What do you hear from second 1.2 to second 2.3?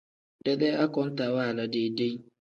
waala deyi-deyi.